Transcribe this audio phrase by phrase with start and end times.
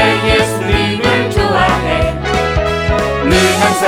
[0.00, 2.14] 좋아해 예수님을 좋아해
[3.28, 3.86] 늘 항상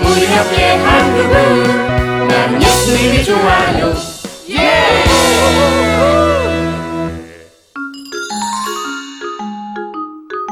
[0.00, 3.92] 우리 옆에 한 그분 나는 예수님이 좋아요
[4.50, 5.02] 예!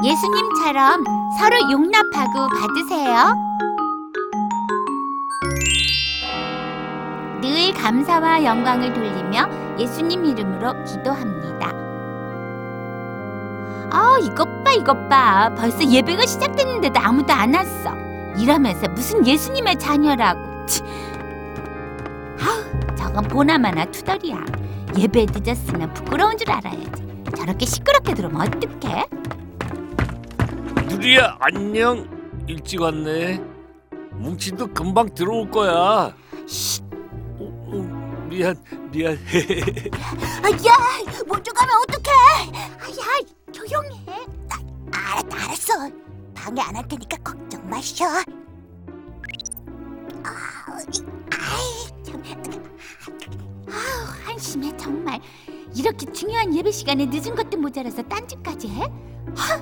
[0.03, 1.05] 예수님처럼
[1.39, 3.35] 서로 용납하고 받으세요.
[7.43, 11.91] 늘 감사와 영광을 돌리며 예수님 이름으로 기도합니다.
[13.93, 15.53] 아, 이것 봐, 이것 봐.
[15.57, 17.95] 벌써 예배가 시작됐는데도 아무도 안 왔어.
[18.39, 20.67] 이러면서 무슨 예수님의 자녀라고.
[20.67, 20.83] 치.
[22.41, 24.45] 아우, 저건 보나마나 투덜이야.
[24.97, 26.91] 예배 늦었으면 부끄러운 줄 알아야지.
[27.37, 29.07] 저렇게 시끄럽게 들으면 어떡해?
[30.89, 32.09] 누리야 안녕
[32.49, 33.41] 일찍 왔네
[34.13, 36.13] 뭉치도 금방 들어올 거야
[36.47, 36.83] 쉿,
[37.39, 38.57] 어, 어, 미안
[38.91, 39.13] 미안
[40.43, 40.77] 아, 야,
[41.29, 42.11] 먼저 가면 어떡해?
[42.81, 44.40] 아, 야, 조용해.
[46.41, 46.45] 아.
[46.45, 48.05] 방해 안 할 테니까 걱정 마셔.
[48.07, 48.23] 아,
[50.83, 52.23] 이, 아이, 참.
[53.69, 55.21] 아우, 한심해 정말.
[55.75, 58.83] 이렇게 중요한 예배 시간에 늦은 것도 모자라서 딴짓까지 해?
[59.37, 59.61] 하,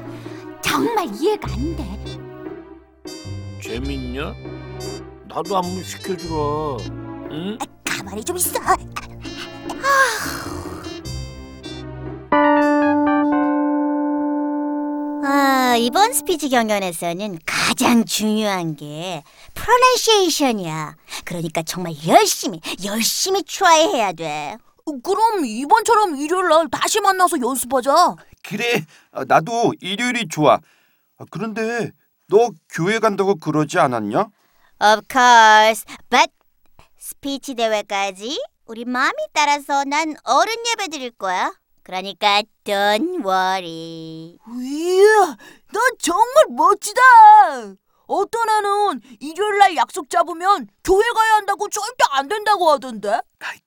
[0.62, 1.84] 정말 이해가 안 돼.
[3.62, 4.32] 재밌냐?
[5.28, 6.76] 나도 한번 시켜주라
[7.30, 7.58] 응?
[7.60, 8.58] 아, 가만히 좀 있어.
[8.60, 8.76] 아,
[15.78, 19.22] 이번 스피치 경연에서는 가장 중요한 게
[19.54, 20.96] pronunciation이야.
[21.24, 24.56] 그러니까 정말 열심히, 열심히 try 해야 돼.
[25.02, 28.16] 그럼 이번처럼 일요일 날 다시 만나서 연습하자.
[28.42, 30.54] 그래, 아, 나도 일요일이 좋아.
[30.54, 31.92] 아, 그런데
[32.28, 34.26] 너 교회 간다고 그러지 않았냐?
[34.80, 36.30] Of course, but
[36.98, 41.52] 스피치 대회까지 우리 마음이 따라서 난 어른 예배 드릴 거야.
[41.88, 44.36] 그러니까 don't worry.
[44.60, 45.36] 이야,
[45.72, 47.00] 넌 정말 멋지다.
[48.06, 53.20] 어떤 애는 일요일 날 약속 잡으면 교회 가야 한다고 절대 안 된다고 하던데.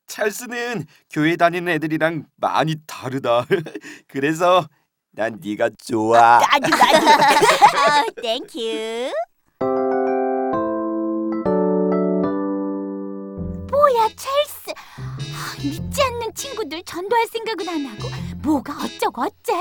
[0.05, 3.47] 찰스는 교회 다니는 애들이랑 많이 다르다.
[4.07, 4.67] 그래서
[5.13, 6.39] 난 네가 좋아.
[6.39, 7.07] 나도 나도.
[7.09, 9.11] 아, thank you.
[13.71, 14.31] 뭐야 찰
[16.91, 18.09] 전도할 생각은 안 하고
[18.43, 19.53] 뭐가 어쩌고 어째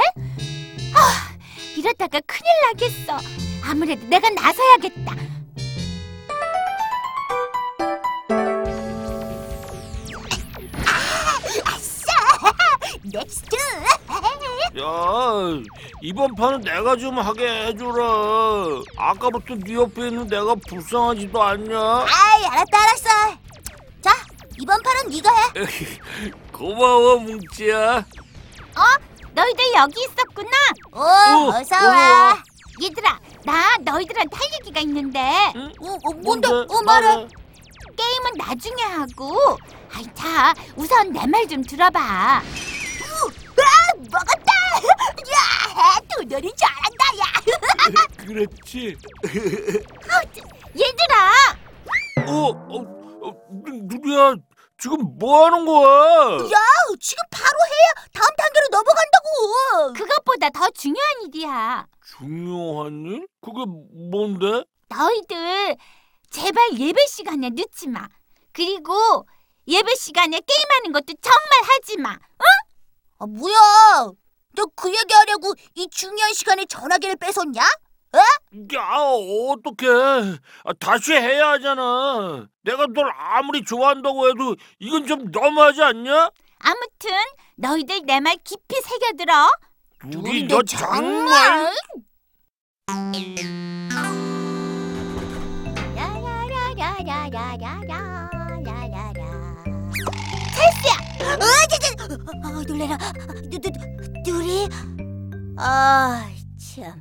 [0.93, 1.37] 아
[1.77, 3.19] 이러다가 큰일 나겠어
[3.65, 5.15] 아무래도 내가 나서야겠다
[13.05, 13.57] next.
[14.81, 15.63] 야
[16.03, 22.79] 이번 판은 내가 좀 하게 해줘라 아까부터 네 옆에 있는 내가 불쌍하지도 않냐 아이, 알았다,
[22.79, 23.50] 알았어.
[25.01, 26.31] 판은 네가 해.
[26.53, 28.05] 고마워 뭉치야
[29.33, 30.51] 너희들 여기 있었구나
[30.93, 32.43] 어, 어, 어서 와.
[32.83, 35.21] 얘들아 나 너희들한테 할 얘기가 있는데
[35.55, 35.73] 응?
[35.81, 36.49] 어, 어, 뭔데?
[36.49, 37.27] 어, 말해
[37.97, 39.57] 게임은 나중에 하고
[39.95, 42.43] 아이 자 우선 내 말 좀 들어봐 아,
[43.99, 44.53] 먹었다.
[45.31, 47.05] 야, 도전이 잘한다.
[47.19, 47.25] 야.
[48.27, 48.97] 그렇지
[50.77, 51.33] 얘들아
[52.27, 52.81] 어, 어,
[53.23, 53.35] 어
[53.65, 54.35] 누- 누리야
[54.81, 56.59] 지금 뭐 하는 거야 야,
[56.99, 59.93] 지금 바로 해야 다음 단계로 넘어간다고.
[59.95, 61.87] 그것보다 더 중요한 일이야
[62.17, 63.29] 중요한 일?
[63.43, 64.65] 그게 뭔데?
[64.89, 65.77] 너희들
[66.31, 68.09] 제발 예배 시간에 늦지 마.
[68.53, 69.27] 그리고
[69.69, 72.19] 예배 시간에 게임하는 것도 정말 하지 마.
[73.19, 74.11] 아, 뭐야?
[74.57, 77.63] 너 그 얘기하려고 이 중요한 시간에 전화기를 뺏었냐?
[78.75, 80.39] 야, 어떡해.
[80.65, 82.47] 아, 다시 해야 하잖아.
[82.63, 86.31] 내가 널 아무리 좋아한다고 해도 이건 좀 너무하지 않냐?
[86.59, 87.11] 아무튼
[87.57, 89.51] 너희들 내 말 깊이 새겨들어.
[89.99, 91.73] 근데 너 정말...
[101.23, 102.97] 아, 놀래라.
[103.51, 103.71] 누, 누,
[104.25, 104.69] 누리?
[105.59, 106.29] 아,
[106.75, 107.01] 참.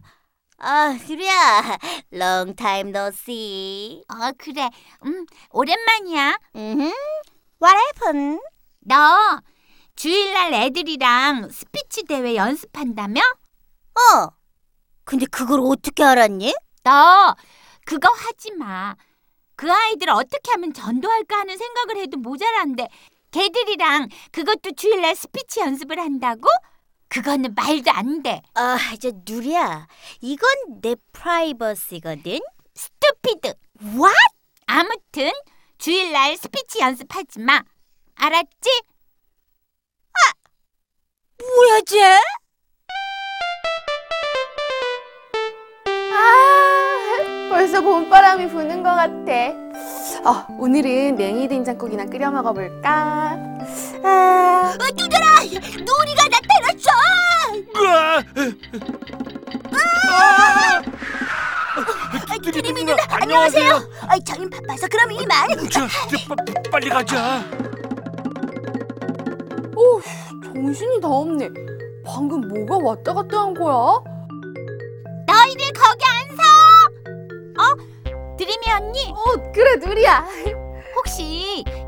[0.61, 1.77] 아, 누리야.
[2.11, 4.03] Long time no see.
[4.09, 4.69] 어 그래.
[5.05, 6.37] 음 오랜만이야.
[6.55, 6.91] 음,
[7.61, 8.41] What happened?
[8.81, 9.39] 너
[9.95, 13.21] 주일날 애들이랑 스피치 대회 연습한다며?
[13.21, 14.27] 어.
[15.05, 16.53] 근데 그걸 어떻게 알았니?
[16.83, 17.35] 너
[17.85, 18.95] 그거 하지 마.
[19.55, 22.87] 그 아이들 어떻게 하면 전도할까 하는 생각을 해도 모자란데
[23.31, 26.49] 걔들이랑 그것도 주일날 스피치 연습을 한다고?
[27.09, 28.41] 그거는 말도 안 돼.
[28.53, 29.87] 아, 저 누리야,
[30.21, 30.49] 이건
[30.81, 32.39] 내 프라이버시거든.
[32.75, 33.53] stupid.
[33.83, 34.13] What?
[34.67, 35.31] 아무튼
[35.79, 37.61] 주일날 스피치 연습하지 마.
[38.15, 38.83] 알았지?
[40.13, 40.19] 아,
[41.39, 42.21] 뭐야 쟤?
[46.13, 49.69] 아, 벌써 봄바람이 부는 것 같아.
[50.25, 53.37] 아, 오늘은 냉이 된장국이나 끓여 먹어볼까?
[54.03, 55.39] 아, 어, 두들아!
[55.43, 56.39] 놀이가 나
[62.51, 63.63] 드림이 누나, 누나, 안녕하세요.
[63.63, 63.91] 안녕하세요.
[64.07, 65.69] 아, 저희 바빠서 그럼 이만.
[65.69, 66.35] 자, 이제 빠-
[66.71, 67.43] 빨리 가자.
[69.75, 70.01] 오,
[70.43, 71.49] 정신이 다 없네.
[72.05, 73.73] 방금 뭐가 왔다 갔다 한 거야?
[75.27, 76.43] 너희들 거기 안 서.
[77.61, 78.35] 어?
[78.37, 80.25] 드림이 언니 어, 그래, 누리야.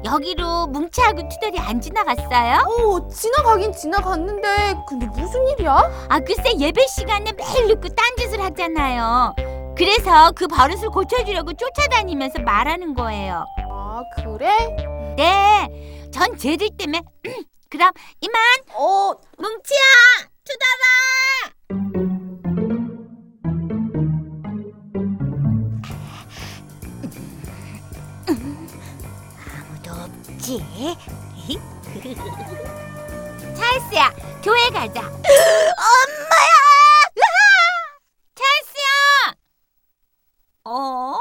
[0.03, 2.63] 여기로 뭉치하고 투덜이 안 지나갔어요?
[2.65, 6.07] 어, 지나가긴 지나갔는데, 근데 무슨 일이야?
[6.09, 9.35] 아 글쎄 예배 시간에 매일 늦고 딴짓을 하잖아요.
[9.77, 13.45] 그래서 그 버릇을 고쳐주려고 쫓아다니면서 말하는 거예요.
[13.69, 14.49] 아, 그래?
[15.17, 17.01] 네, 전 쟤들 때문에
[17.69, 18.35] 그럼 이만
[18.75, 19.79] 어, 뭉치야
[20.43, 21.53] 투덜아.
[30.51, 30.59] 없지.
[33.55, 34.09] 찰스야
[34.43, 35.01] 교회 가자.
[35.07, 36.51] 엄마야!
[38.35, 39.35] 찰스야.
[40.65, 41.13] 어?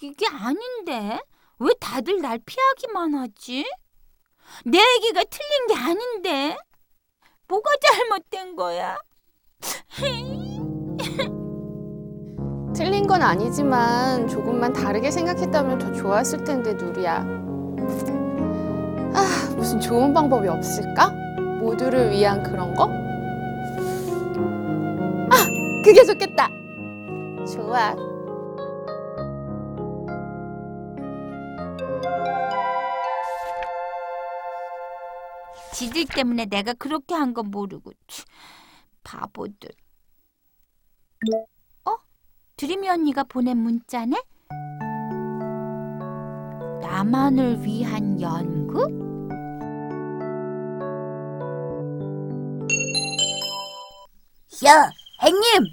[0.00, 1.20] 이게 아닌데
[1.58, 3.64] 왜 다들 날 피하기만 하지?
[4.64, 6.56] 내 얘기가 틀린 게 아닌데
[7.46, 8.98] 뭐가 잘못된 거야?
[12.74, 17.22] 틀린 건 아니지만 조금만 다르게 생각했다면 더 좋았을 텐데, 누리야.
[19.60, 21.10] 아, 무슨 좋은 방법이 없을까?
[21.60, 22.84] 모두를 위한 그런 거?
[25.30, 25.36] 아,
[25.84, 26.48] 그게 좋겠다.
[27.52, 27.94] 좋아.
[35.72, 38.24] 지들 때문에 내가 그렇게 한 건 모르고 치,
[39.04, 39.70] 바보들.
[41.84, 41.96] 어?
[42.56, 44.16] 드림이 언니가 보낸 문자네?
[46.82, 49.09] 나만을 위한 연극?
[54.66, 54.90] 야,
[55.22, 55.64] 행님,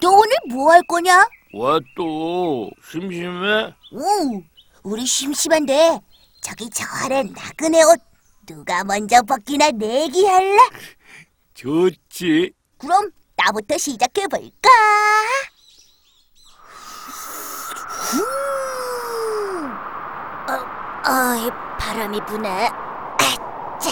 [0.00, 1.26] 너 오늘 뭐 할 거냐?
[1.52, 3.74] 왜또 심심해?
[3.92, 4.42] 우,
[4.84, 6.00] 우리 심심한데
[6.40, 8.00] 저기 저 아래 나그네 옷
[8.46, 10.58] 누가 먼저 벗기나 내기할래?
[11.54, 12.52] 좋지.
[12.78, 14.68] 그럼 나부터 시작해 볼까?
[20.48, 22.48] 어, 어, 바람이 부네.
[23.18, 23.90] 아차,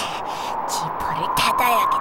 [0.66, 1.97] 지퍼를 닫아야겠다.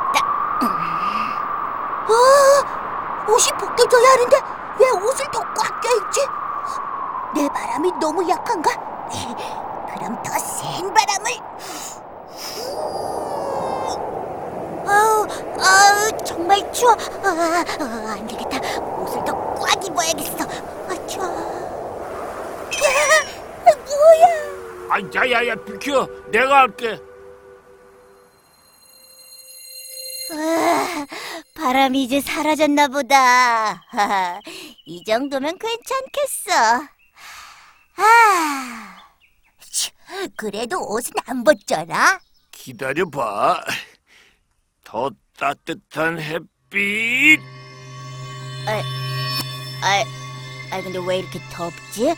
[2.10, 4.38] 어, 옷이 벗겨져야 하는데
[4.80, 6.22] 왜 옷을 더 꽉 껴입지?
[7.36, 8.72] 내 바람이 너무 약한가?
[9.94, 11.32] 그럼 더 센 바람을.
[14.88, 15.26] 아우,
[15.60, 16.92] 아우, 정말 추워.
[16.94, 18.58] 아, 아, 안 되겠다.
[19.00, 20.44] 옷을 더 꽉 입어야겠어.
[20.46, 21.26] 아, 추워.
[23.66, 24.28] 아, 뭐야?
[24.90, 26.08] 아, 야야야 비켜.
[26.28, 27.02] 내가 할게.
[31.68, 33.84] 바람이 이제 사라졌나 보다.
[33.90, 34.40] 하하,
[34.88, 36.88] 이 정도면 괜찮겠어.
[37.98, 38.98] 아,
[39.70, 39.92] 치,
[40.38, 42.20] 그래도 옷은 안 벗잖아.
[42.52, 43.66] 기다려봐.
[44.86, 47.42] 더 따뜻한 햇빛.
[48.66, 50.04] 아,
[50.72, 52.16] 아 근데 왜 이렇게 덥지?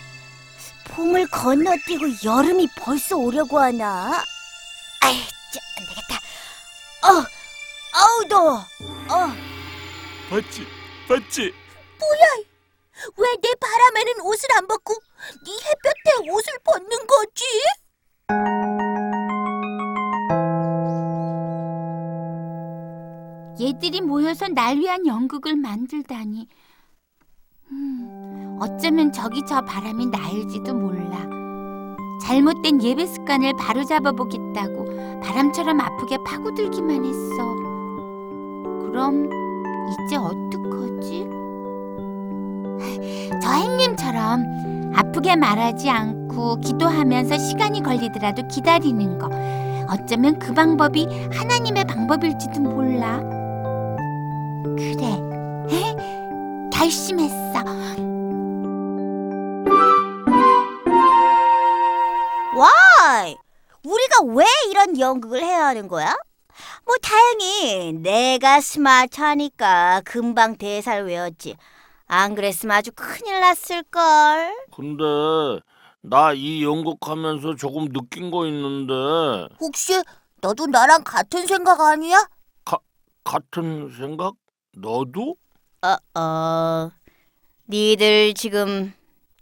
[0.90, 4.24] 봄을 건너뛰고 여름이 벌써 오려고 하나?
[5.02, 5.18] 아이,
[5.52, 6.16] 저, 안 되겠다.
[7.02, 7.40] 어,
[7.94, 8.66] 아우 더워.
[9.10, 9.28] 어,
[10.30, 10.66] 봤지?
[11.08, 11.54] 봤지?
[13.16, 14.94] 왜내 바람에는 옷을 안 벗고
[15.46, 17.44] 네 햇볕에 옷을 벗는 거지?
[23.62, 26.48] 얘들이 모여서 날 위한 연극을 만들다니.
[27.72, 31.28] 음, 어쩌면 저기 저 바람이 나일지도 몰라.
[32.22, 37.59] 잘못된 예배 습관을 바로잡아 보겠다고 바람처럼 아프게 파고들기만 했어.
[39.00, 39.30] 그럼
[40.06, 41.26] 이제 어떡하지?
[43.42, 49.30] 저 행님처럼 아프게 말하지 않고 기도하면서 시간이 걸리더라도 기다리는 거.
[49.90, 53.22] 어쩌면 그 방법이 하나님의 방법일지도 몰라.
[54.76, 55.18] 그래.
[56.74, 57.64] 결심했어.
[62.58, 63.38] 와이,
[63.86, 66.18] 우리가 왜 이런 연극을 해야 하는 거야?
[66.90, 71.56] 뭐 다행히 내가 스마트하니까 금방 대사를 외웠지.
[72.08, 74.56] 안 그랬으면 아주 큰일 났을걸.
[74.76, 75.04] 근데
[76.02, 78.94] 나 이 연극하면서 조금 느낀 거 있는데
[79.60, 80.02] 혹시
[80.42, 82.28] 너도 나랑 같은 생각 아니야?
[83.24, 84.34] 같은 생각?
[84.76, 85.36] 너도?
[85.84, 86.90] 어, 어.
[87.68, 88.92] 니들 지금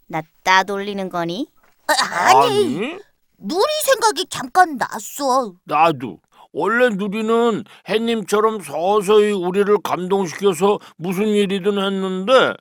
[0.08, 1.50] 나 따돌리는 거니?
[1.88, 2.98] 아, 아니, 아니
[3.38, 5.54] 누리 생각이 잠깐 났어.
[5.64, 6.20] 나도
[6.58, 12.56] 원래 누리는 해님처럼 서서히 우리를 감동시켜서 무슨 일이든 했는데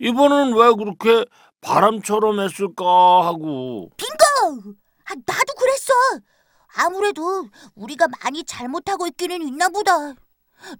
[0.00, 1.24] 이번은 왜 그렇게
[1.62, 2.84] 바람처럼 했을까
[3.26, 3.90] 하고
[5.08, 5.92] 아, 나도 그랬어.
[6.78, 10.14] 아무래도 우리가 많이 잘못하고 있기는 있나 보다.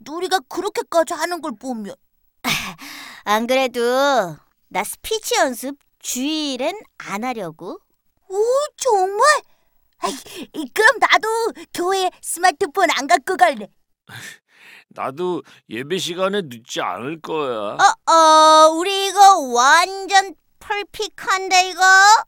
[0.01, 1.95] 누리가 그렇게까지 하는 걸 보면.
[3.25, 3.81] 안 그래도
[4.69, 7.79] 나 스피치 연습 주일엔 안 하려고.
[8.29, 8.37] 오,
[8.77, 9.25] 정말?
[9.99, 10.13] 아이,
[10.55, 11.29] 이, 그럼 나도
[11.75, 13.69] 교회에 스마트폰 안 갖고 갈래.
[14.89, 17.77] 나도 예배 시간에 늦지 않을 거야.
[17.77, 21.83] 어, 어, 우리 이거 완전 펄픽한데 이거.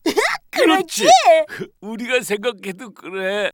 [0.51, 1.09] 그렇지.
[1.81, 3.51] 우리가 생각해도 그래.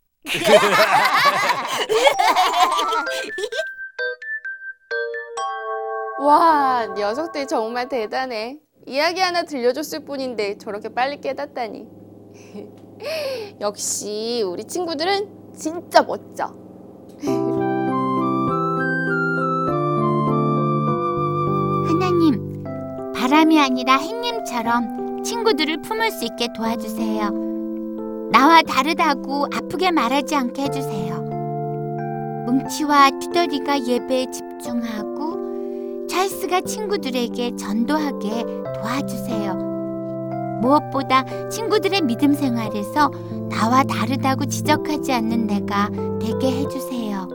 [6.20, 8.58] 와, 녀석들 정말 대단해.
[8.86, 11.86] 이야기 하나 들려줬을 뿐인데 저렇게 빨리 깨닫다니.
[13.60, 16.52] 역시 우리 친구들은 진짜 멋져.
[21.86, 22.64] 하나님,
[23.14, 27.30] 바람이 아니라 햇님처럼 친구들을 품을 수 있게 도와주세요.
[28.30, 31.22] 나와 다르다고 아프게 말하지 않게 해주세요.
[32.46, 39.43] 뭉치와 투덜이가 예배에 집중하고 찰스가 친구들에게 전도하게 도와주세요.
[40.64, 43.10] 무엇보다 친구들의 믿음 생활에서
[43.50, 45.90] 나와 다르다고 지적하지 않는 내가
[46.20, 47.28] 되게 해주세요.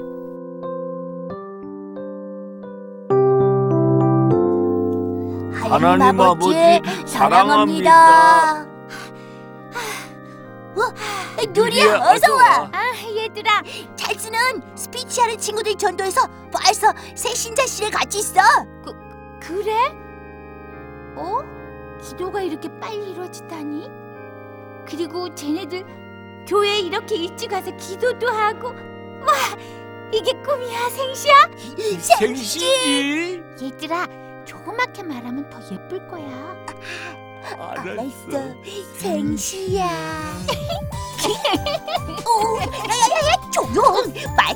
[5.54, 8.68] 하나님 아버지 사랑합니다.
[10.76, 10.94] 어,
[11.50, 12.70] 누리야, 어서 와.
[12.72, 13.62] 아, 얘들아,
[13.96, 14.40] 찰스는
[14.76, 16.22] 스피치하는 친구들 전도해서
[16.52, 18.42] 벌써 새 신자실에 같이 있어.
[19.42, 19.74] 그래?
[21.16, 21.59] 어?
[22.02, 23.90] 기도가 이렇게 빨리 이루어지다니?
[24.88, 25.86] 그리고 쟤네들
[26.48, 29.34] 교회에 이렇게 일찍 와서 기도도 하고 와
[30.12, 31.34] 이게 꿈이야 생시야?
[32.20, 33.44] 생시지.
[33.62, 34.08] 얘들아
[34.46, 36.66] 조그맣게 말하면 더 예쁠 거야
[37.58, 38.56] 알았어.
[38.96, 39.88] 생시야.
[42.26, 44.14] 오, 야야야야, 조용.
[44.36, 44.56] 말